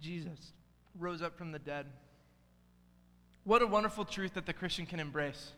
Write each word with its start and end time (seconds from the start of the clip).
Jesus 0.00 0.52
rose 0.98 1.22
up 1.22 1.36
from 1.36 1.52
the 1.52 1.58
dead. 1.58 1.86
What 3.44 3.62
a 3.62 3.66
wonderful 3.66 4.04
truth 4.04 4.34
that 4.34 4.46
the 4.46 4.52
Christian 4.52 4.86
can 4.86 5.00
embrace. 5.00 5.52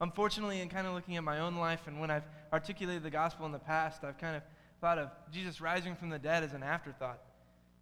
Unfortunately, 0.00 0.60
in 0.60 0.68
kind 0.68 0.86
of 0.86 0.94
looking 0.94 1.16
at 1.16 1.24
my 1.24 1.40
own 1.40 1.56
life 1.56 1.86
and 1.86 2.00
when 2.00 2.10
I've 2.10 2.24
articulated 2.52 3.02
the 3.02 3.10
gospel 3.10 3.46
in 3.46 3.52
the 3.52 3.58
past, 3.58 4.04
I've 4.04 4.18
kind 4.18 4.36
of 4.36 4.42
thought 4.80 4.98
of 4.98 5.10
Jesus 5.32 5.60
rising 5.60 5.96
from 5.96 6.10
the 6.10 6.18
dead 6.18 6.44
as 6.44 6.52
an 6.52 6.62
afterthought. 6.62 7.18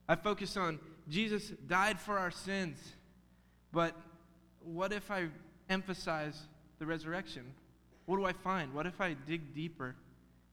I 0.09 0.14
focused 0.14 0.56
on 0.56 0.79
Jesus 1.08 1.53
died 1.67 2.01
for 2.01 2.19
our 2.19 2.31
sins, 2.31 2.79
but 3.72 3.97
what 4.60 4.92
if 4.92 5.10
I 5.10 5.29
emphasize 5.69 6.40
the 6.79 6.87
resurrection? 6.87 7.54
What 8.06 8.17
do 8.17 8.24
I 8.24 8.33
find? 8.33 8.74
What 8.74 8.87
if 8.87 9.01
I 9.01 9.15
dig 9.26 9.54
deeper 9.54 9.94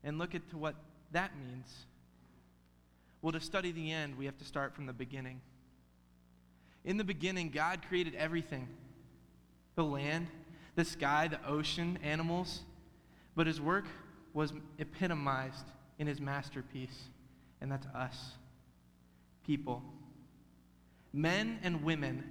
and 0.03 0.17
look 0.17 0.33
at 0.33 0.41
what 0.53 0.75
that 1.11 1.31
means? 1.37 1.85
Well, 3.21 3.33
to 3.33 3.41
study 3.41 3.71
the 3.71 3.91
end, 3.91 4.17
we 4.17 4.25
have 4.25 4.37
to 4.37 4.45
start 4.45 4.73
from 4.73 4.85
the 4.85 4.93
beginning. 4.93 5.41
In 6.85 6.97
the 6.97 7.03
beginning, 7.03 7.49
God 7.49 7.81
created 7.87 8.15
everything 8.15 8.67
the 9.75 9.83
land, 9.83 10.27
the 10.75 10.83
sky, 10.83 11.27
the 11.27 11.45
ocean, 11.45 11.97
animals. 12.03 12.61
But 13.35 13.47
his 13.47 13.61
work 13.61 13.85
was 14.33 14.53
epitomized 14.77 15.65
in 15.97 16.07
his 16.07 16.19
masterpiece, 16.19 17.07
and 17.61 17.71
that's 17.71 17.87
us, 17.87 18.33
people. 19.45 19.81
Men 21.13 21.59
and 21.63 21.83
women 21.83 22.23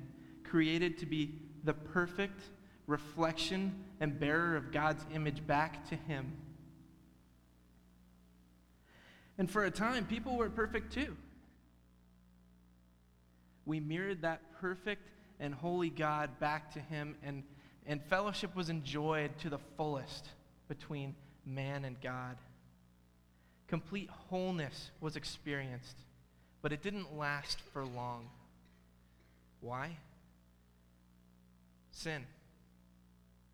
created 0.45 0.98
to 0.98 1.07
be 1.07 1.34
the 1.65 1.74
perfect 1.74 2.43
reflection 2.87 3.84
and 4.01 4.18
bearer 4.18 4.57
of 4.57 4.73
God's 4.73 5.05
image 5.15 5.46
back 5.46 5.88
to 5.91 5.96
him. 5.96 6.32
And 9.38 9.48
for 9.48 9.65
a 9.65 9.70
time, 9.70 10.05
people 10.05 10.37
were 10.37 10.51
perfect 10.51 10.92
too. 10.92 11.16
We 13.65 13.79
mirrored 13.80 14.23
that 14.23 14.41
perfect 14.60 15.09
and 15.38 15.55
holy 15.55 15.90
God 15.90 16.40
back 16.40 16.73
to 16.73 16.80
him, 16.80 17.15
and, 17.23 17.45
and 17.87 18.02
fellowship 18.02 18.57
was 18.57 18.68
enjoyed 18.68 19.38
to 19.38 19.51
the 19.51 19.59
fullest 19.77 20.29
between 20.68 21.15
man 21.46 21.85
and 21.85 22.01
God. 22.01 22.37
Complete 23.68 24.10
wholeness 24.10 24.90
was 25.01 25.15
experienced, 25.15 25.96
but 26.62 26.73
it 26.73 26.82
didn't 26.82 27.16
last 27.16 27.60
for 27.73 27.84
long. 27.84 28.29
Why? 29.60 29.99
Sin. 31.93 32.24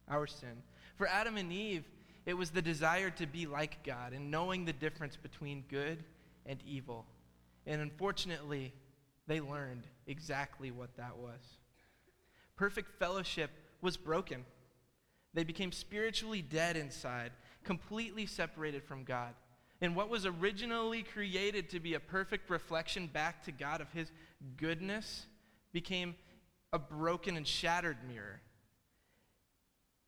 Our 0.08 0.27
sin. 0.27 0.62
For 0.97 1.06
Adam 1.06 1.36
and 1.36 1.53
Eve, 1.53 1.84
it 2.27 2.34
was 2.34 2.50
the 2.50 2.62
desire 2.62 3.11
to 3.11 3.27
be 3.27 3.47
like 3.47 3.84
God 3.84 4.12
and 4.12 4.30
knowing 4.30 4.64
the 4.64 4.72
difference 4.72 5.17
between 5.17 5.64
good 5.69 6.03
and 6.47 6.58
evil. 6.67 7.06
And 7.67 7.80
unfortunately, 7.80 8.72
they 9.27 9.41
learned 9.41 9.84
exactly 10.06 10.70
what 10.70 10.97
that 10.97 11.17
was. 11.17 11.41
Perfect 12.56 12.98
fellowship 12.98 13.50
was 13.80 13.97
broken. 13.97 14.45
They 15.34 15.45
became 15.45 15.72
spiritually 15.72 16.42
dead 16.42 16.77
inside, 16.77 17.33
completely 17.64 18.27
separated 18.27 18.84
from 18.84 19.05
God. 19.05 19.34
And 19.80 19.97
what 19.97 20.08
was 20.08 20.25
originally 20.25 21.02
created 21.02 21.69
to 21.70 21.80
be 21.80 21.95
a 21.95 22.00
perfect 22.00 22.48
reflection 22.48 23.06
back 23.06 23.42
to 23.45 23.52
God 23.52 23.80
of 23.80 23.92
His 23.92 24.11
goodness 24.56 25.27
became 25.72 26.14
a 26.72 26.78
broken 26.78 27.36
and 27.36 27.47
shattered 27.47 27.98
mirror. 28.08 28.41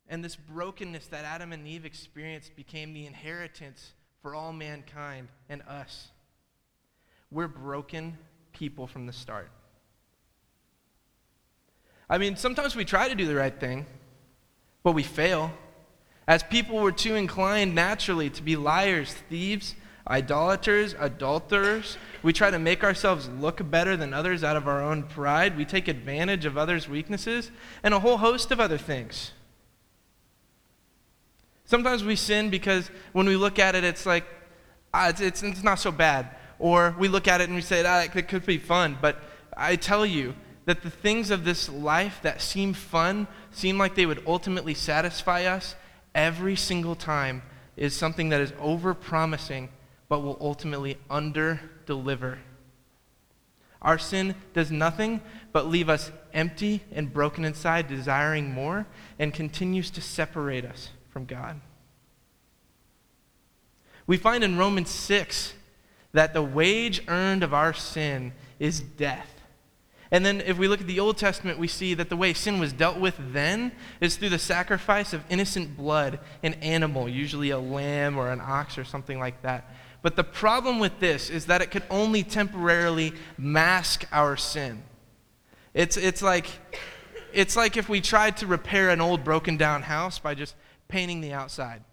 And 0.09 0.23
this 0.23 0.35
brokenness 0.35 1.07
that 1.07 1.25
Adam 1.25 1.51
and 1.51 1.67
Eve 1.67 1.85
experienced 1.85 2.55
became 2.55 2.93
the 2.93 3.05
inheritance 3.05 3.91
for 4.21 4.33
all 4.33 4.53
mankind 4.53 5.27
and 5.49 5.61
us. 5.63 6.07
We're 7.29 7.47
broken 7.47 8.17
people 8.53 8.87
from 8.87 9.05
the 9.05 9.13
start. 9.13 9.49
I 12.09 12.17
mean, 12.17 12.37
sometimes 12.37 12.75
we 12.75 12.85
try 12.85 13.09
to 13.09 13.15
do 13.15 13.25
the 13.25 13.35
right 13.35 13.57
thing, 13.59 13.85
but 14.81 14.93
we 14.93 15.03
fail. 15.03 15.51
As 16.25 16.41
people, 16.41 16.77
we're 16.77 16.91
too 16.91 17.15
inclined 17.15 17.75
naturally 17.75 18.29
to 18.29 18.41
be 18.41 18.55
liars, 18.55 19.13
thieves, 19.29 19.75
idolaters, 20.09 20.95
adulterers. 20.97 21.97
We 22.23 22.31
try 22.31 22.49
to 22.49 22.59
make 22.59 22.83
ourselves 22.83 23.27
look 23.27 23.69
better 23.69 23.97
than 23.97 24.13
others 24.13 24.43
out 24.43 24.55
of 24.55 24.67
our 24.69 24.81
own 24.81 25.03
pride. 25.03 25.57
We 25.57 25.65
take 25.65 25.89
advantage 25.89 26.45
of 26.45 26.57
others' 26.57 26.87
weaknesses 26.87 27.51
and 27.83 27.93
a 27.93 27.99
whole 27.99 28.17
host 28.17 28.51
of 28.51 28.59
other 28.61 28.77
things. 28.77 29.31
Sometimes 31.67 32.01
we 32.01 32.15
sin 32.15 32.49
because 32.49 32.89
when 33.11 33.27
we 33.27 33.35
look 33.35 33.59
at 33.59 33.75
it, 33.75 33.83
it's 33.83 34.05
like, 34.05 34.23
ah, 34.93 35.09
it's, 35.09 35.19
it's, 35.19 35.43
it's 35.43 35.63
not 35.63 35.79
so 35.79 35.91
bad. 35.91 36.29
Or 36.59 36.95
we 36.97 37.09
look 37.09 37.27
at 37.27 37.41
it 37.41 37.49
and 37.49 37.55
we 37.55 37.61
say, 37.61 37.83
ah, 37.85 38.01
it 38.01 38.27
could 38.29 38.45
be 38.45 38.57
fun. 38.57 38.97
But 39.01 39.21
I 39.55 39.75
tell 39.75 40.05
you 40.05 40.33
that 40.65 40.81
the 40.81 40.89
things 40.89 41.29
of 41.29 41.43
this 41.43 41.67
life 41.67 42.19
that 42.23 42.41
seem 42.41 42.73
fun, 42.73 43.27
seem 43.51 43.77
like 43.77 43.95
they 43.95 44.05
would 44.05 44.23
ultimately 44.25 44.73
satisfy 44.73 45.43
us, 45.43 45.75
every 46.15 46.55
single 46.55 46.95
time 46.95 47.43
is 47.75 47.93
something 47.93 48.29
that 48.29 48.39
is 48.39 48.53
over 48.59 48.93
promising 48.93 49.69
but 50.07 50.21
will 50.21 50.37
ultimately 50.39 50.97
under 51.09 51.59
deliver. 51.85 52.39
Our 53.81 53.97
sin 53.97 54.35
does 54.53 54.71
nothing 54.71 55.19
but 55.51 55.67
leave 55.67 55.89
us 55.89 56.11
empty 56.33 56.81
and 56.93 57.13
broken 57.13 57.43
inside, 57.43 57.89
desiring 57.89 58.53
more, 58.53 58.87
and 59.19 59.33
continues 59.33 59.91
to 59.91 60.01
separate 60.01 60.63
us 60.63 60.91
from 61.17 61.25
God. 61.25 61.59
We 64.05 64.17
find 64.17 64.43
in 64.43 64.55
Romans 64.55 64.91
6 64.91 65.55
that 66.11 66.35
the 66.35 66.43
wage 66.43 67.01
earned 67.07 67.41
of 67.41 67.55
our 67.55 67.73
sin 67.73 68.33
is 68.59 68.81
death. 68.81 69.41
And 70.11 70.23
then 70.23 70.41
if 70.41 70.59
we 70.59 70.67
look 70.67 70.79
at 70.79 70.85
the 70.85 70.99
Old 70.99 71.17
Testament, 71.17 71.57
we 71.57 71.67
see 71.67 71.95
that 71.95 72.09
the 72.09 72.15
way 72.15 72.35
sin 72.35 72.59
was 72.59 72.71
dealt 72.71 72.99
with 72.99 73.15
then 73.33 73.71
is 73.99 74.15
through 74.17 74.29
the 74.29 74.37
sacrifice 74.37 75.11
of 75.11 75.23
innocent 75.27 75.75
blood, 75.75 76.19
an 76.43 76.53
animal, 76.55 77.09
usually 77.09 77.49
a 77.49 77.57
lamb 77.57 78.15
or 78.15 78.29
an 78.29 78.39
ox 78.39 78.77
or 78.77 78.83
something 78.83 79.17
like 79.17 79.41
that. 79.41 79.73
But 80.03 80.17
the 80.17 80.23
problem 80.23 80.77
with 80.77 80.99
this 80.99 81.31
is 81.31 81.47
that 81.47 81.63
it 81.63 81.71
could 81.71 81.83
only 81.89 82.21
temporarily 82.21 83.11
mask 83.39 84.05
our 84.11 84.37
sin. 84.37 84.83
It's, 85.73 85.97
it's, 85.97 86.21
like, 86.21 86.45
it's 87.33 87.55
like 87.55 87.75
if 87.75 87.89
we 87.89 88.01
tried 88.01 88.37
to 88.37 88.45
repair 88.45 88.91
an 88.91 89.01
old 89.01 89.23
broken 89.23 89.57
down 89.57 89.81
house 89.81 90.19
by 90.19 90.35
just 90.35 90.53
painting 90.87 91.21
the 91.21 91.33
outside. 91.33 91.83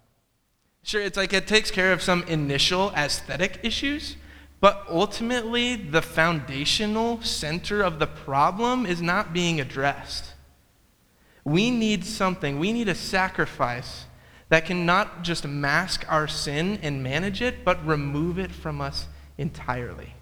Sure, 0.83 1.01
it's 1.01 1.17
like 1.17 1.33
it 1.33 1.47
takes 1.47 1.71
care 1.71 1.91
of 1.91 2.01
some 2.01 2.23
initial 2.23 2.91
aesthetic 2.91 3.59
issues, 3.63 4.17
but 4.61 4.85
ultimately, 4.89 5.75
the 5.75 6.01
foundational 6.01 7.21
center 7.21 7.81
of 7.81 7.99
the 7.99 8.07
problem 8.07 8.85
is 8.85 9.01
not 9.01 9.33
being 9.33 9.59
addressed. 9.59 10.33
We 11.43 11.71
need 11.71 12.05
something, 12.05 12.59
we 12.59 12.73
need 12.73 12.87
a 12.87 12.95
sacrifice 12.95 14.05
that 14.49 14.65
can 14.65 14.85
not 14.85 15.23
just 15.23 15.45
mask 15.45 16.05
our 16.07 16.27
sin 16.27 16.79
and 16.81 17.03
manage 17.03 17.41
it, 17.41 17.65
but 17.65 17.85
remove 17.85 18.37
it 18.37 18.51
from 18.51 18.79
us 18.79 19.07
entirely. 19.37 20.13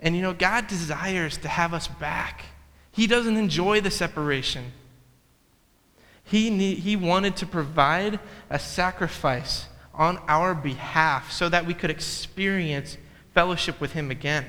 And 0.00 0.16
you 0.16 0.22
know, 0.22 0.34
God 0.34 0.66
desires 0.66 1.36
to 1.38 1.48
have 1.48 1.72
us 1.72 1.86
back. 1.86 2.44
He 2.90 3.06
doesn't 3.06 3.36
enjoy 3.36 3.80
the 3.80 3.90
separation. 3.90 4.72
He, 6.24 6.50
need, 6.50 6.78
he 6.78 6.96
wanted 6.96 7.36
to 7.36 7.46
provide 7.46 8.20
a 8.48 8.58
sacrifice 8.58 9.66
on 9.94 10.18
our 10.28 10.54
behalf 10.54 11.32
so 11.32 11.48
that 11.48 11.66
we 11.66 11.74
could 11.74 11.90
experience 11.90 12.96
fellowship 13.34 13.80
with 13.80 13.92
Him 13.92 14.10
again. 14.10 14.46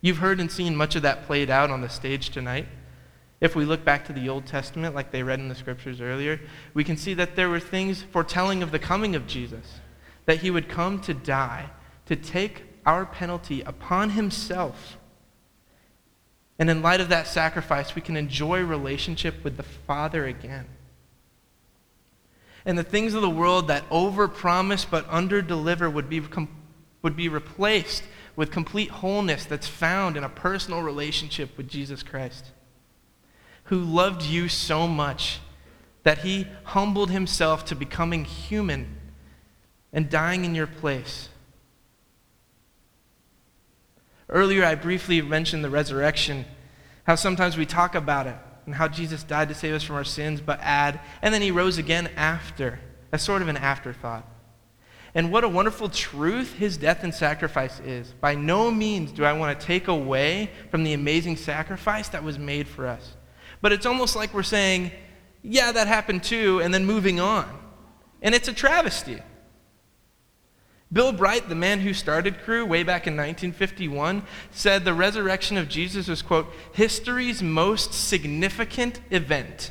You've 0.00 0.18
heard 0.18 0.40
and 0.40 0.50
seen 0.50 0.76
much 0.76 0.96
of 0.96 1.02
that 1.02 1.26
played 1.26 1.50
out 1.50 1.70
on 1.70 1.82
the 1.82 1.88
stage 1.88 2.30
tonight. 2.30 2.66
If 3.40 3.56
we 3.56 3.64
look 3.64 3.84
back 3.84 4.06
to 4.06 4.12
the 4.12 4.28
Old 4.28 4.46
Testament, 4.46 4.94
like 4.94 5.10
they 5.10 5.22
read 5.22 5.40
in 5.40 5.48
the 5.48 5.54
scriptures 5.54 6.00
earlier, 6.00 6.40
we 6.74 6.84
can 6.84 6.96
see 6.96 7.14
that 7.14 7.36
there 7.36 7.48
were 7.48 7.60
things 7.60 8.02
foretelling 8.02 8.62
of 8.62 8.70
the 8.70 8.78
coming 8.78 9.14
of 9.14 9.26
Jesus, 9.26 9.80
that 10.26 10.38
he 10.38 10.50
would 10.50 10.68
come 10.68 11.00
to 11.02 11.14
die, 11.14 11.70
to 12.06 12.16
take 12.16 12.64
our 12.84 13.06
penalty 13.06 13.62
upon 13.62 14.10
himself. 14.10 14.98
And 16.60 16.68
in 16.68 16.82
light 16.82 17.00
of 17.00 17.08
that 17.08 17.26
sacrifice, 17.26 17.94
we 17.94 18.02
can 18.02 18.18
enjoy 18.18 18.60
relationship 18.60 19.42
with 19.42 19.56
the 19.56 19.62
Father 19.62 20.26
again. 20.26 20.66
And 22.66 22.78
the 22.78 22.84
things 22.84 23.14
of 23.14 23.22
the 23.22 23.30
world 23.30 23.68
that 23.68 23.88
overpromise 23.88 24.88
but 24.88 25.08
underdeliver 25.08 25.90
would 25.90 26.10
be, 26.10 26.22
would 27.00 27.16
be 27.16 27.30
replaced 27.30 28.02
with 28.36 28.50
complete 28.50 28.90
wholeness 28.90 29.46
that's 29.46 29.66
found 29.66 30.18
in 30.18 30.22
a 30.22 30.28
personal 30.28 30.82
relationship 30.82 31.56
with 31.56 31.66
Jesus 31.66 32.02
Christ 32.02 32.50
who 33.64 33.78
loved 33.78 34.22
you 34.24 34.48
so 34.48 34.86
much 34.86 35.38
that 36.02 36.18
he 36.18 36.46
humbled 36.64 37.10
himself 37.10 37.64
to 37.64 37.74
becoming 37.74 38.24
human 38.24 38.98
and 39.92 40.10
dying 40.10 40.44
in 40.44 40.54
your 40.54 40.66
place. 40.66 41.30
Earlier, 44.30 44.64
I 44.64 44.76
briefly 44.76 45.20
mentioned 45.20 45.64
the 45.64 45.70
resurrection, 45.70 46.44
how 47.04 47.16
sometimes 47.16 47.56
we 47.56 47.66
talk 47.66 47.96
about 47.96 48.28
it, 48.28 48.36
and 48.64 48.74
how 48.74 48.86
Jesus 48.86 49.24
died 49.24 49.48
to 49.48 49.54
save 49.54 49.74
us 49.74 49.82
from 49.82 49.96
our 49.96 50.04
sins, 50.04 50.40
but 50.40 50.60
add, 50.62 51.00
and 51.20 51.34
then 51.34 51.42
he 51.42 51.50
rose 51.50 51.78
again 51.78 52.08
after, 52.16 52.78
as 53.10 53.22
sort 53.22 53.42
of 53.42 53.48
an 53.48 53.56
afterthought. 53.56 54.24
And 55.14 55.32
what 55.32 55.42
a 55.42 55.48
wonderful 55.48 55.88
truth 55.88 56.54
his 56.54 56.76
death 56.76 57.02
and 57.02 57.12
sacrifice 57.12 57.80
is. 57.80 58.12
By 58.12 58.36
no 58.36 58.70
means 58.70 59.10
do 59.10 59.24
I 59.24 59.32
want 59.32 59.58
to 59.58 59.66
take 59.66 59.88
away 59.88 60.50
from 60.70 60.84
the 60.84 60.92
amazing 60.92 61.36
sacrifice 61.36 62.08
that 62.10 62.22
was 62.22 62.38
made 62.38 62.68
for 62.68 62.86
us. 62.86 63.16
But 63.60 63.72
it's 63.72 63.86
almost 63.86 64.14
like 64.14 64.32
we're 64.32 64.44
saying, 64.44 64.92
yeah, 65.42 65.72
that 65.72 65.88
happened 65.88 66.22
too, 66.22 66.60
and 66.60 66.72
then 66.72 66.84
moving 66.84 67.18
on. 67.18 67.48
And 68.22 68.34
it's 68.34 68.46
a 68.46 68.52
travesty. 68.52 69.20
Bill 70.92 71.12
Bright, 71.12 71.48
the 71.48 71.54
man 71.54 71.80
who 71.80 71.94
started 71.94 72.40
Cru 72.42 72.66
way 72.66 72.82
back 72.82 73.06
in 73.06 73.14
1951, 73.14 74.24
said 74.50 74.84
the 74.84 74.92
resurrection 74.92 75.56
of 75.56 75.68
Jesus 75.68 76.08
was, 76.08 76.20
quote, 76.20 76.52
history's 76.72 77.42
most 77.42 77.94
significant 77.94 79.00
event. 79.10 79.70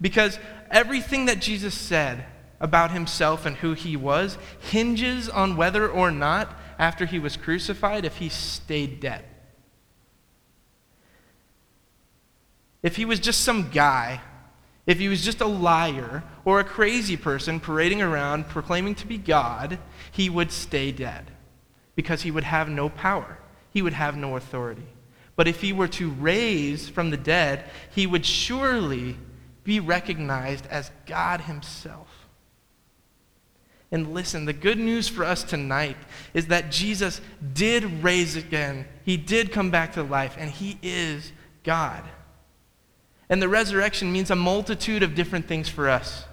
Because 0.00 0.38
everything 0.70 1.26
that 1.26 1.40
Jesus 1.40 1.74
said 1.74 2.24
about 2.60 2.92
himself 2.92 3.44
and 3.44 3.56
who 3.56 3.72
he 3.72 3.96
was 3.96 4.38
hinges 4.60 5.28
on 5.28 5.56
whether 5.56 5.88
or 5.88 6.10
not, 6.12 6.56
after 6.78 7.04
he 7.04 7.18
was 7.18 7.36
crucified, 7.36 8.04
if 8.04 8.18
he 8.18 8.28
stayed 8.28 9.00
dead. 9.00 9.24
If 12.82 12.96
he 12.96 13.04
was 13.04 13.18
just 13.18 13.40
some 13.40 13.70
guy, 13.70 14.20
if 14.86 14.98
he 14.98 15.08
was 15.08 15.24
just 15.24 15.40
a 15.40 15.46
liar 15.46 16.22
or 16.44 16.60
a 16.60 16.64
crazy 16.64 17.16
person 17.16 17.58
parading 17.60 18.02
around 18.02 18.48
proclaiming 18.48 18.94
to 18.96 19.06
be 19.06 19.16
God, 19.16 19.78
he 20.10 20.28
would 20.28 20.52
stay 20.52 20.92
dead 20.92 21.30
because 21.96 22.22
he 22.22 22.30
would 22.30 22.44
have 22.44 22.68
no 22.68 22.88
power, 22.88 23.38
he 23.70 23.82
would 23.82 23.94
have 23.94 24.16
no 24.16 24.36
authority. 24.36 24.86
But 25.36 25.48
if 25.48 25.60
he 25.60 25.72
were 25.72 25.88
to 25.88 26.10
raise 26.10 26.88
from 26.88 27.10
the 27.10 27.16
dead, 27.16 27.64
he 27.94 28.06
would 28.06 28.24
surely 28.24 29.16
be 29.64 29.80
recognized 29.80 30.66
as 30.66 30.90
God 31.06 31.42
himself. 31.42 32.08
And 33.90 34.12
listen, 34.12 34.44
the 34.44 34.52
good 34.52 34.78
news 34.78 35.08
for 35.08 35.24
us 35.24 35.44
tonight 35.44 35.96
is 36.34 36.48
that 36.48 36.70
Jesus 36.70 37.20
did 37.52 38.02
raise 38.02 38.36
again. 38.36 38.86
He 39.04 39.16
did 39.16 39.52
come 39.52 39.70
back 39.70 39.92
to 39.94 40.02
life, 40.02 40.36
and 40.38 40.50
he 40.50 40.78
is 40.82 41.32
God. 41.62 42.02
And 43.28 43.40
the 43.40 43.48
resurrection 43.48 44.12
means 44.12 44.30
a 44.30 44.36
multitude 44.36 45.02
of 45.02 45.14
different 45.14 45.48
things 45.48 45.68
for 45.68 45.88
us. 45.88 46.24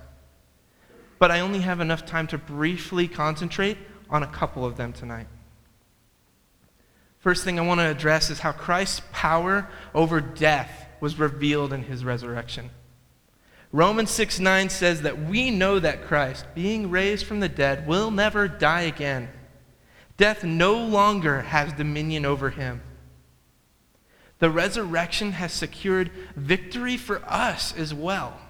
But 1.20 1.32
I 1.32 1.40
only 1.40 1.60
have 1.60 1.80
enough 1.80 2.06
time 2.06 2.28
to 2.28 2.38
briefly 2.38 3.08
concentrate 3.08 3.78
on 4.10 4.24
a 4.24 4.28
couple 4.28 4.66
of 4.66 4.76
them 4.76 4.92
tonight. 4.92 5.28
First 7.20 7.44
thing 7.44 7.60
I 7.60 7.62
want 7.62 7.80
to 7.80 7.90
address 7.90 8.30
is 8.30 8.40
how 8.40 8.52
Christ's 8.52 9.02
power 9.12 9.70
over 9.94 10.20
death 10.20 10.88
was 11.00 11.20
revealed 11.20 11.72
in 11.72 11.84
his 11.84 12.04
resurrection. 12.04 12.72
Romans 13.72 14.12
6 14.12 14.40
9 14.40 14.70
says 14.70 15.04
that 15.04 15.26
we 15.26 15.50
know 15.52 15.80
that 15.80 16.06
Christ, 16.06 16.46
being 16.56 16.90
raised 16.90 17.26
from 17.26 17.40
the 17.40 17.48
dead, 17.48 17.88
will 17.88 18.12
never 18.12 18.48
die 18.48 18.82
again. 18.82 19.30
Death 20.18 20.44
no 20.44 20.74
longer 20.74 21.42
has 21.42 21.72
dominion 21.74 22.26
over 22.26 22.50
him. 22.50 22.82
The 24.42 24.50
resurrection 24.50 25.34
has 25.34 25.54
secured 25.54 26.10
victory 26.36 26.98
for 26.98 27.22
us 27.28 27.78
as 27.78 27.94
well. 27.94 28.42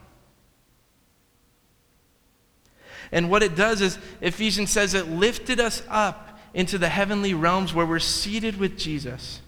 And 3.11 3.29
what 3.29 3.43
it 3.43 3.57
does 3.57 3.81
is, 3.81 3.99
Ephesians 4.21 4.71
says 4.71 4.93
it 4.93 5.09
lifted 5.09 5.59
us 5.59 5.83
up 5.89 6.39
into 6.53 6.77
the 6.77 6.87
heavenly 6.87 7.33
realms 7.33 7.73
where 7.73 7.85
we're 7.85 7.99
seated 7.99 8.57
with 8.57 8.77
Jesus 8.77 9.41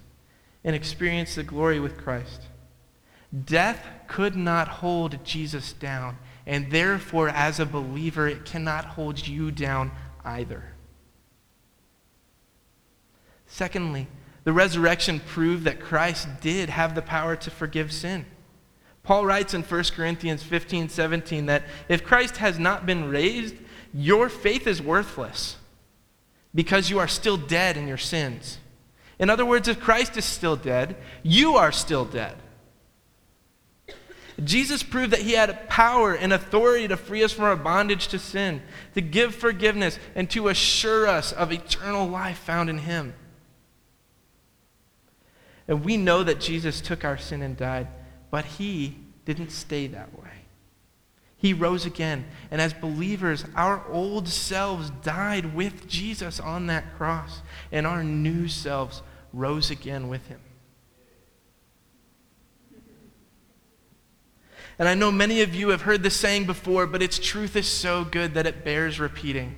and 0.65 0.75
experience 0.75 1.35
the 1.35 1.43
glory 1.43 1.79
with 1.79 1.97
Christ. 1.97 2.41
Death 3.45 3.79
could 4.07 4.35
not 4.35 4.67
hold 4.67 5.23
Jesus 5.23 5.71
down, 5.71 6.17
and 6.45 6.69
therefore, 6.71 7.29
as 7.29 7.57
a 7.61 7.65
believer, 7.65 8.27
it 8.27 8.43
cannot 8.43 8.83
hold 8.83 9.25
you 9.29 9.49
down 9.49 9.93
either. 10.25 10.73
Secondly, 13.47 14.09
the 14.43 14.53
resurrection 14.53 15.19
proved 15.19 15.63
that 15.63 15.79
Christ 15.79 16.27
did 16.41 16.69
have 16.69 16.95
the 16.95 17.01
power 17.01 17.35
to 17.35 17.49
forgive 17.49 17.91
sin. 17.91 18.25
Paul 19.03 19.25
writes 19.25 19.53
in 19.53 19.63
1 19.63 19.83
Corinthians 19.95 20.43
15 20.43 20.89
17 20.89 21.45
that 21.47 21.63
if 21.89 22.03
Christ 22.03 22.37
has 22.37 22.57
not 22.57 22.85
been 22.85 23.09
raised, 23.09 23.55
your 23.93 24.29
faith 24.29 24.65
is 24.65 24.81
worthless 24.81 25.57
because 26.55 26.89
you 26.89 26.99
are 26.99 27.07
still 27.07 27.37
dead 27.37 27.77
in 27.77 27.87
your 27.87 27.97
sins. 27.97 28.59
In 29.19 29.29
other 29.29 29.45
words, 29.45 29.67
if 29.67 29.79
Christ 29.79 30.17
is 30.17 30.25
still 30.25 30.55
dead, 30.55 30.95
you 31.21 31.55
are 31.55 31.71
still 31.71 32.05
dead. 32.05 32.35
Jesus 34.43 34.81
proved 34.81 35.11
that 35.11 35.21
he 35.21 35.33
had 35.33 35.69
power 35.69 36.13
and 36.13 36.33
authority 36.33 36.87
to 36.87 36.97
free 36.97 37.23
us 37.23 37.31
from 37.31 37.45
our 37.45 37.55
bondage 37.55 38.07
to 38.07 38.19
sin, 38.19 38.61
to 38.95 39.01
give 39.01 39.35
forgiveness, 39.35 39.99
and 40.15 40.29
to 40.31 40.47
assure 40.47 41.07
us 41.07 41.31
of 41.31 41.51
eternal 41.51 42.07
life 42.07 42.39
found 42.39 42.69
in 42.69 42.79
him. 42.79 43.13
And 45.67 45.83
we 45.83 45.97
know 45.97 46.23
that 46.23 46.39
Jesus 46.39 46.81
took 46.81 47.05
our 47.05 47.17
sin 47.17 47.41
and 47.41 47.55
died, 47.55 47.87
but 48.31 48.45
he 48.45 48.97
didn't 49.25 49.51
stay 49.51 49.87
that 49.87 50.19
way. 50.19 50.29
He 51.37 51.53
rose 51.53 51.85
again. 51.85 52.25
And 52.51 52.61
as 52.61 52.73
believers, 52.73 53.45
our 53.55 53.85
old 53.89 54.27
selves 54.29 54.89
died 55.03 55.53
with 55.53 55.87
Jesus 55.87 56.39
on 56.39 56.67
that 56.67 56.95
cross, 56.95 57.41
and 57.71 57.85
our 57.85 58.03
new 58.03 58.47
selves 58.47 59.01
rose 59.33 59.69
again 59.69 60.07
with 60.07 60.27
him. 60.27 60.39
And 64.79 64.87
I 64.87 64.95
know 64.95 65.11
many 65.11 65.41
of 65.41 65.53
you 65.53 65.69
have 65.69 65.83
heard 65.83 66.01
this 66.01 66.15
saying 66.15 66.45
before, 66.45 66.87
but 66.87 67.03
its 67.03 67.19
truth 67.19 67.55
is 67.55 67.67
so 67.67 68.03
good 68.03 68.33
that 68.33 68.47
it 68.47 68.65
bears 68.65 68.99
repeating. 68.99 69.57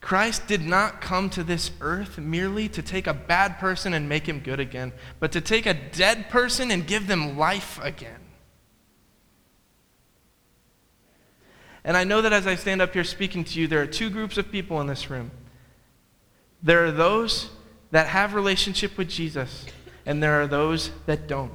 Christ 0.00 0.46
did 0.46 0.62
not 0.62 1.00
come 1.00 1.30
to 1.30 1.42
this 1.42 1.70
earth 1.80 2.18
merely 2.18 2.68
to 2.68 2.82
take 2.82 3.06
a 3.06 3.14
bad 3.14 3.58
person 3.58 3.92
and 3.92 4.08
make 4.08 4.28
him 4.28 4.40
good 4.40 4.60
again, 4.60 4.92
but 5.18 5.32
to 5.32 5.40
take 5.40 5.66
a 5.66 5.74
dead 5.74 6.28
person 6.28 6.70
and 6.70 6.86
give 6.86 7.06
them 7.06 7.36
life 7.36 7.80
again. 7.82 8.20
And 11.84 11.96
I 11.96 12.04
know 12.04 12.20
that 12.20 12.32
as 12.32 12.46
I 12.46 12.56
stand 12.56 12.82
up 12.82 12.92
here 12.92 13.04
speaking 13.04 13.44
to 13.44 13.60
you, 13.60 13.68
there 13.68 13.80
are 13.80 13.86
two 13.86 14.10
groups 14.10 14.36
of 14.36 14.50
people 14.50 14.80
in 14.80 14.88
this 14.88 15.08
room. 15.08 15.30
There 16.62 16.84
are 16.84 16.90
those 16.90 17.48
that 17.92 18.08
have 18.08 18.34
relationship 18.34 18.98
with 18.98 19.08
Jesus, 19.08 19.66
and 20.04 20.20
there 20.20 20.40
are 20.40 20.48
those 20.48 20.90
that 21.06 21.28
don't. 21.28 21.52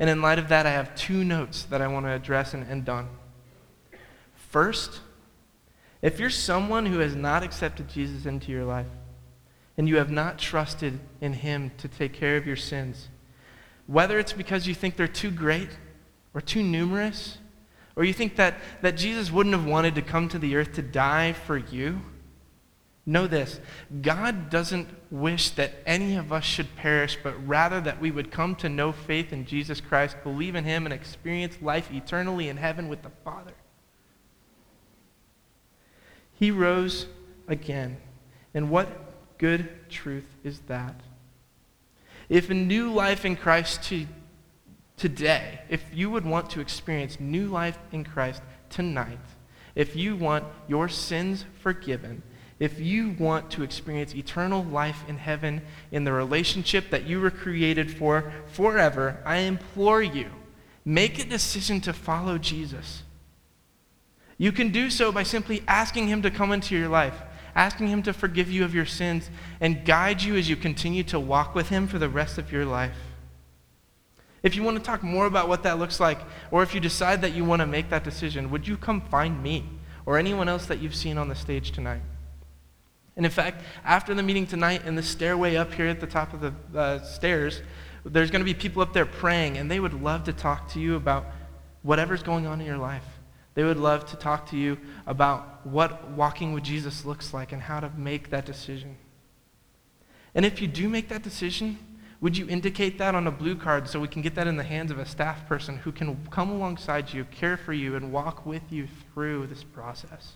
And 0.00 0.10
in 0.10 0.20
light 0.20 0.40
of 0.40 0.48
that, 0.48 0.66
I 0.66 0.70
have 0.70 0.96
two 0.96 1.22
notes 1.22 1.62
that 1.64 1.80
I 1.80 1.86
want 1.86 2.06
to 2.06 2.10
address 2.10 2.54
and 2.54 2.68
end 2.68 2.88
on. 2.88 3.08
First, 4.34 5.00
if 6.04 6.20
you're 6.20 6.28
someone 6.28 6.84
who 6.84 6.98
has 6.98 7.16
not 7.16 7.42
accepted 7.42 7.88
Jesus 7.88 8.26
into 8.26 8.52
your 8.52 8.66
life 8.66 8.90
and 9.78 9.88
you 9.88 9.96
have 9.96 10.10
not 10.10 10.38
trusted 10.38 11.00
in 11.22 11.32
him 11.32 11.72
to 11.78 11.88
take 11.88 12.12
care 12.12 12.36
of 12.36 12.46
your 12.46 12.56
sins, 12.56 13.08
whether 13.86 14.18
it's 14.18 14.34
because 14.34 14.66
you 14.66 14.74
think 14.74 14.96
they're 14.96 15.08
too 15.08 15.30
great 15.30 15.70
or 16.34 16.42
too 16.42 16.62
numerous, 16.62 17.38
or 17.96 18.04
you 18.04 18.12
think 18.12 18.36
that, 18.36 18.56
that 18.82 18.98
Jesus 18.98 19.32
wouldn't 19.32 19.54
have 19.54 19.64
wanted 19.64 19.94
to 19.94 20.02
come 20.02 20.28
to 20.28 20.38
the 20.38 20.56
earth 20.56 20.74
to 20.74 20.82
die 20.82 21.32
for 21.32 21.56
you, 21.56 22.02
know 23.06 23.26
this 23.26 23.58
God 24.02 24.50
doesn't 24.50 24.88
wish 25.10 25.50
that 25.50 25.72
any 25.86 26.16
of 26.16 26.34
us 26.34 26.44
should 26.44 26.76
perish, 26.76 27.16
but 27.22 27.34
rather 27.48 27.80
that 27.80 27.98
we 27.98 28.10
would 28.10 28.30
come 28.30 28.56
to 28.56 28.68
know 28.68 28.92
faith 28.92 29.32
in 29.32 29.46
Jesus 29.46 29.80
Christ, 29.80 30.18
believe 30.22 30.54
in 30.54 30.64
him, 30.64 30.84
and 30.84 30.92
experience 30.92 31.56
life 31.62 31.90
eternally 31.90 32.50
in 32.50 32.58
heaven 32.58 32.90
with 32.90 33.00
the 33.00 33.10
Father. 33.24 33.54
He 36.34 36.50
rose 36.50 37.06
again. 37.48 37.96
And 38.52 38.70
what 38.70 38.88
good 39.38 39.68
truth 39.88 40.26
is 40.42 40.60
that? 40.66 41.00
If 42.28 42.50
a 42.50 42.54
new 42.54 42.92
life 42.92 43.24
in 43.24 43.36
Christ 43.36 43.82
to, 43.84 44.06
today, 44.96 45.60
if 45.68 45.84
you 45.92 46.10
would 46.10 46.24
want 46.24 46.50
to 46.50 46.60
experience 46.60 47.20
new 47.20 47.48
life 47.48 47.78
in 47.92 48.04
Christ 48.04 48.42
tonight, 48.70 49.18
if 49.74 49.96
you 49.96 50.16
want 50.16 50.44
your 50.68 50.88
sins 50.88 51.44
forgiven, 51.60 52.22
if 52.60 52.78
you 52.78 53.14
want 53.18 53.50
to 53.50 53.62
experience 53.62 54.14
eternal 54.14 54.62
life 54.62 55.04
in 55.08 55.18
heaven 55.18 55.60
in 55.90 56.04
the 56.04 56.12
relationship 56.12 56.90
that 56.90 57.04
you 57.04 57.20
were 57.20 57.30
created 57.30 57.90
for 57.90 58.32
forever, 58.46 59.20
I 59.24 59.38
implore 59.38 60.02
you, 60.02 60.30
make 60.84 61.18
a 61.18 61.28
decision 61.28 61.80
to 61.82 61.92
follow 61.92 62.38
Jesus. 62.38 63.02
You 64.38 64.52
can 64.52 64.70
do 64.70 64.90
so 64.90 65.12
by 65.12 65.22
simply 65.22 65.62
asking 65.68 66.08
Him 66.08 66.22
to 66.22 66.30
come 66.30 66.52
into 66.52 66.76
your 66.76 66.88
life, 66.88 67.20
asking 67.54 67.88
Him 67.88 68.02
to 68.02 68.12
forgive 68.12 68.50
you 68.50 68.64
of 68.64 68.74
your 68.74 68.86
sins, 68.86 69.30
and 69.60 69.84
guide 69.84 70.22
you 70.22 70.36
as 70.36 70.48
you 70.48 70.56
continue 70.56 71.04
to 71.04 71.20
walk 71.20 71.54
with 71.54 71.68
Him 71.68 71.86
for 71.86 71.98
the 71.98 72.08
rest 72.08 72.38
of 72.38 72.50
your 72.50 72.64
life. 72.64 72.96
If 74.42 74.56
you 74.56 74.62
want 74.62 74.76
to 74.76 74.82
talk 74.82 75.02
more 75.02 75.26
about 75.26 75.48
what 75.48 75.62
that 75.62 75.78
looks 75.78 76.00
like, 76.00 76.18
or 76.50 76.62
if 76.62 76.74
you 76.74 76.80
decide 76.80 77.22
that 77.22 77.32
you 77.32 77.44
want 77.44 77.60
to 77.60 77.66
make 77.66 77.88
that 77.90 78.04
decision, 78.04 78.50
would 78.50 78.68
you 78.68 78.76
come 78.76 79.00
find 79.00 79.42
me 79.42 79.64
or 80.04 80.18
anyone 80.18 80.48
else 80.48 80.66
that 80.66 80.80
you've 80.80 80.94
seen 80.94 81.16
on 81.16 81.28
the 81.28 81.34
stage 81.34 81.70
tonight? 81.70 82.02
And 83.16 83.24
in 83.24 83.32
fact, 83.32 83.62
after 83.84 84.12
the 84.12 84.22
meeting 84.22 84.46
tonight, 84.46 84.84
in 84.84 84.96
the 84.96 85.02
stairway 85.02 85.56
up 85.56 85.72
here 85.72 85.86
at 85.86 86.00
the 86.00 86.06
top 86.06 86.34
of 86.34 86.40
the 86.40 86.78
uh, 86.78 87.02
stairs, 87.04 87.62
there's 88.04 88.30
going 88.30 88.40
to 88.40 88.44
be 88.44 88.52
people 88.52 88.82
up 88.82 88.92
there 88.92 89.06
praying, 89.06 89.56
and 89.56 89.70
they 89.70 89.80
would 89.80 90.02
love 90.02 90.24
to 90.24 90.32
talk 90.32 90.68
to 90.72 90.80
you 90.80 90.96
about 90.96 91.26
whatever's 91.82 92.22
going 92.22 92.46
on 92.46 92.60
in 92.60 92.66
your 92.66 92.76
life. 92.76 93.04
They 93.54 93.62
would 93.62 93.76
love 93.76 94.04
to 94.06 94.16
talk 94.16 94.50
to 94.50 94.56
you 94.56 94.78
about 95.06 95.64
what 95.64 96.10
walking 96.10 96.52
with 96.52 96.64
Jesus 96.64 97.04
looks 97.04 97.32
like 97.32 97.52
and 97.52 97.62
how 97.62 97.80
to 97.80 97.90
make 97.96 98.30
that 98.30 98.44
decision. 98.44 98.96
And 100.34 100.44
if 100.44 100.60
you 100.60 100.66
do 100.66 100.88
make 100.88 101.08
that 101.08 101.22
decision, 101.22 101.78
would 102.20 102.36
you 102.36 102.48
indicate 102.48 102.98
that 102.98 103.14
on 103.14 103.26
a 103.26 103.30
blue 103.30 103.54
card 103.54 103.88
so 103.88 104.00
we 104.00 104.08
can 104.08 104.22
get 104.22 104.34
that 104.34 104.46
in 104.46 104.56
the 104.56 104.64
hands 104.64 104.90
of 104.90 104.98
a 104.98 105.06
staff 105.06 105.46
person 105.46 105.76
who 105.76 105.92
can 105.92 106.16
come 106.30 106.50
alongside 106.50 107.12
you, 107.12 107.24
care 107.26 107.56
for 107.56 107.72
you, 107.72 107.94
and 107.94 108.10
walk 108.10 108.44
with 108.44 108.62
you 108.70 108.88
through 109.12 109.46
this 109.46 109.62
process? 109.62 110.32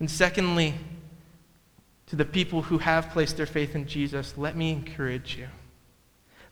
And 0.00 0.10
secondly, 0.10 0.74
to 2.06 2.16
the 2.16 2.24
people 2.24 2.62
who 2.62 2.78
have 2.78 3.10
placed 3.10 3.36
their 3.36 3.46
faith 3.46 3.76
in 3.76 3.86
Jesus, 3.86 4.36
let 4.36 4.56
me 4.56 4.70
encourage 4.72 5.36
you. 5.36 5.46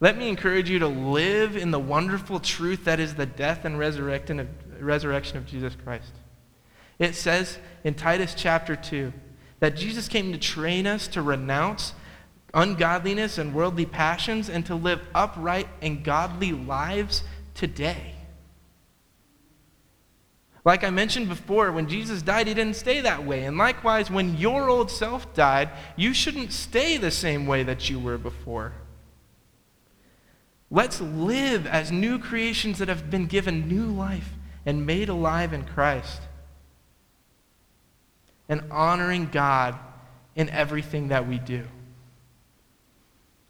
Let 0.03 0.19
me 0.19 0.29
encourage 0.29 0.69
you 0.69 0.81
to 0.81 0.89
live 0.89 1.57
in 1.57 1.71
the 1.71 1.79
wonderful 1.79 2.41
truth 2.41 2.87
that 2.87 2.99
is 2.99 3.15
the 3.15 3.25
death 3.25 3.65
and 3.65 3.79
resurrection 3.79 4.41
of 5.37 5.47
Jesus 5.47 5.77
Christ. 5.77 6.11
It 6.99 7.15
says 7.15 7.61
in 7.85 7.95
Titus 7.95 8.35
chapter 8.37 8.75
2 8.75 9.13
that 9.61 9.77
Jesus 9.77 10.09
came 10.09 10.33
to 10.33 10.39
train 10.39 10.89
us 10.89 11.07
to 11.07 11.23
renounce 11.23 11.95
ungodliness 12.53 13.39
and 13.39 13.55
worldly 13.55 13.87
passions 13.87 14.51
and 14.51 14.67
to 14.67 14.75
live 14.75 15.01
upright 15.15 15.69
and 15.81 16.03
godly 16.03 16.51
lives 16.51 17.23
today. 17.55 18.17
Like 20.65 20.83
I 20.83 20.91
mentioned 20.91 21.29
before, 21.29 21.71
when 21.71 21.89
Jesus 21.89 22.23
died, 22.23 22.49
he 22.49 22.55
didn't 22.55 22.75
stay 22.75 23.03
that 23.03 23.25
way. 23.25 23.45
And 23.45 23.57
likewise, 23.57 24.11
when 24.11 24.37
your 24.37 24.69
old 24.69 24.91
self 24.91 25.33
died, 25.33 25.71
you 25.95 26.13
shouldn't 26.13 26.53
stay 26.53 26.97
the 26.97 27.13
same 27.13 27.47
way 27.47 27.63
that 27.63 27.89
you 27.89 28.01
were 28.01 28.19
before. 28.19 28.73
Let's 30.73 31.03
live 31.03 31.67
as 31.67 31.93
new 31.93 32.19
creations 32.19 32.79
that 32.79 32.89
have 32.89 33.11
been 33.11 33.27
given 33.27 33.69
new 33.69 33.85
life 33.85 34.31
and 34.65 34.87
made 34.87 35.11
alive 35.11 35.53
in 35.53 35.67
Christ 35.67 36.23
and 38.49 38.63
honoring 38.71 39.27
God 39.27 39.79
in 40.35 40.49
everything 40.49 41.09
that 41.09 41.29
we 41.29 41.39
do. 41.39 41.65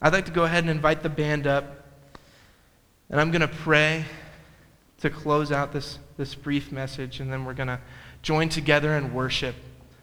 I'd 0.01 0.13
like 0.13 0.25
to 0.25 0.33
go 0.33 0.43
ahead 0.43 0.65
and 0.65 0.71
invite 0.71 1.05
the 1.05 1.09
band 1.09 1.47
up, 1.47 1.87
and 3.09 3.21
I'm 3.21 3.31
going 3.31 3.43
to 3.43 3.47
pray 3.47 4.05
to 4.99 5.09
close 5.09 5.53
out 5.53 5.73
this, 5.73 6.01
this 6.17 6.35
brief 6.35 6.73
message, 6.73 7.21
and 7.21 7.33
then 7.33 7.45
we're 7.45 7.55
going 7.55 7.69
to 7.69 7.79
join 8.23 8.49
together 8.49 8.97
and 8.97 9.15
worship, 9.15 9.55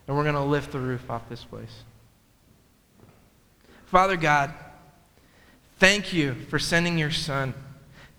and 0.08 0.16
we're 0.16 0.24
going 0.24 0.36
to 0.36 0.42
lift 0.42 0.72
the 0.72 0.80
roof 0.80 1.10
off 1.10 1.28
this 1.28 1.44
place. 1.44 1.84
Father 3.88 4.16
God, 4.16 4.54
thank 5.80 6.14
you 6.14 6.36
for 6.50 6.60
sending 6.60 6.98
your 6.98 7.12
Son. 7.12 7.54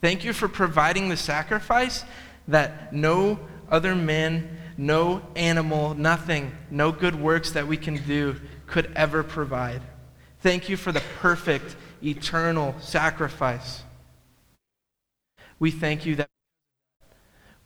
Thank 0.00 0.24
you 0.24 0.32
for 0.32 0.48
providing 0.48 1.08
the 1.08 1.16
sacrifice 1.16 2.04
that 2.48 2.92
no 2.92 3.38
other 3.70 3.94
man 3.94 4.58
no 4.80 5.20
animal, 5.36 5.92
nothing, 5.92 6.50
no 6.70 6.90
good 6.90 7.14
works 7.14 7.50
that 7.52 7.66
we 7.66 7.76
can 7.76 8.02
do 8.06 8.34
could 8.66 8.90
ever 8.96 9.22
provide. 9.22 9.82
Thank 10.40 10.70
you 10.70 10.76
for 10.78 10.90
the 10.90 11.02
perfect, 11.20 11.76
eternal 12.02 12.74
sacrifice. 12.80 13.82
We 15.58 15.70
thank 15.70 16.06
you 16.06 16.16
that 16.16 16.30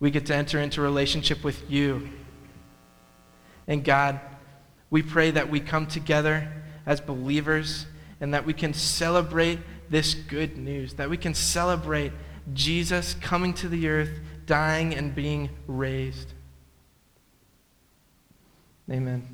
we 0.00 0.10
get 0.10 0.26
to 0.26 0.34
enter 0.34 0.58
into 0.58 0.80
relationship 0.80 1.44
with 1.44 1.70
you. 1.70 2.08
And 3.68 3.84
God, 3.84 4.18
we 4.90 5.00
pray 5.00 5.30
that 5.30 5.48
we 5.48 5.60
come 5.60 5.86
together 5.86 6.50
as 6.84 7.00
believers 7.00 7.86
and 8.20 8.34
that 8.34 8.44
we 8.44 8.54
can 8.54 8.74
celebrate 8.74 9.60
this 9.90 10.14
good 10.14 10.56
news, 10.56 10.94
that 10.94 11.10
we 11.10 11.16
can 11.16 11.34
celebrate 11.34 12.12
Jesus 12.52 13.14
coming 13.14 13.54
to 13.54 13.68
the 13.68 13.88
earth, 13.88 14.20
dying, 14.46 14.94
and 14.94 15.14
being 15.14 15.50
raised. 15.66 16.32
Amen. 18.90 19.33